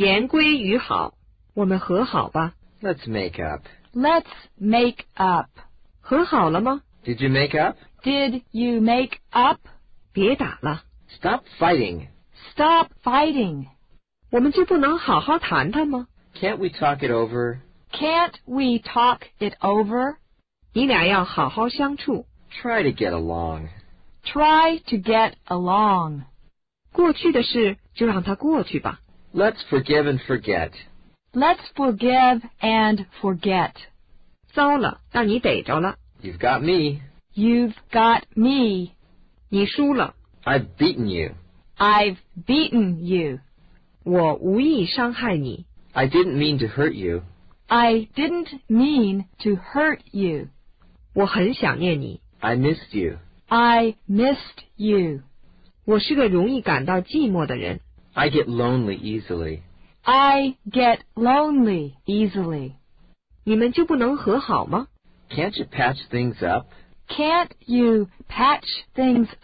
[0.00, 1.14] 言归于好，
[1.54, 2.54] 我们和好吧。
[2.82, 3.62] Let's make up.
[3.94, 4.26] Let's
[4.56, 5.48] make up.
[6.00, 6.82] 和好了吗？
[7.04, 7.78] Did you make up?
[8.02, 9.60] Did you make up?
[10.12, 10.82] 别打了，
[11.18, 12.08] Stop fighting.
[12.52, 13.66] Stop fighting.
[14.30, 16.08] 我们就不能好好谈谈吗？
[16.34, 17.60] Can't we talk it over?
[17.92, 20.16] Can't we talk it over?
[20.74, 22.26] 你俩要好好相处，
[22.60, 23.68] Try to get along.
[24.24, 26.24] Try to get along.
[26.92, 29.00] 过去的事就让它过去吧。
[29.32, 30.72] Let's forgive and forget.
[31.32, 33.72] Let's forgive and forget.
[34.52, 37.00] 糟了，让你逮着了， You've got me.
[37.34, 38.92] You've got me.
[39.50, 40.14] 你输了，
[40.44, 41.34] I've beaten you.
[41.76, 43.40] I've beaten you.
[44.04, 47.22] 我无意伤害你， I didn't mean to hurt you.
[47.66, 50.48] I didn't mean to hurt you.
[51.12, 52.20] 我很想念你。
[52.40, 53.18] I missed you.
[53.48, 55.20] I missed you.
[55.84, 57.80] 我是个容易感到寂寞的人，
[58.14, 59.62] I get lonely easily.
[60.04, 62.72] I get lonely easily.
[63.44, 64.88] 你们就不能和好吗？
[65.30, 66.68] Can't you patch things up?
[67.08, 69.38] Can't you patch things up?